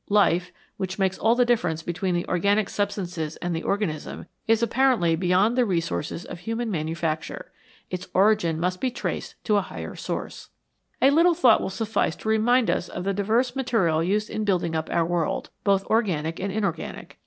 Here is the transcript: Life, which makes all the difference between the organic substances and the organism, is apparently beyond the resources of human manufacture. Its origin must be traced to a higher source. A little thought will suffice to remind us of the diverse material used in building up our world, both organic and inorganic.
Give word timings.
Life, 0.09 0.51
which 0.77 0.97
makes 0.97 1.19
all 1.19 1.35
the 1.35 1.45
difference 1.45 1.83
between 1.83 2.15
the 2.15 2.27
organic 2.27 2.69
substances 2.71 3.35
and 3.35 3.55
the 3.55 3.61
organism, 3.61 4.25
is 4.47 4.63
apparently 4.63 5.15
beyond 5.15 5.55
the 5.55 5.63
resources 5.63 6.25
of 6.25 6.39
human 6.39 6.71
manufacture. 6.71 7.51
Its 7.91 8.07
origin 8.15 8.59
must 8.59 8.81
be 8.81 8.89
traced 8.89 9.35
to 9.43 9.57
a 9.57 9.61
higher 9.61 9.95
source. 9.95 10.49
A 11.03 11.11
little 11.11 11.35
thought 11.35 11.61
will 11.61 11.69
suffice 11.69 12.15
to 12.15 12.29
remind 12.29 12.67
us 12.67 12.89
of 12.89 13.03
the 13.03 13.13
diverse 13.13 13.55
material 13.55 14.03
used 14.03 14.31
in 14.31 14.43
building 14.43 14.73
up 14.73 14.89
our 14.91 15.05
world, 15.05 15.51
both 15.63 15.85
organic 15.85 16.39
and 16.39 16.51
inorganic. 16.51 17.19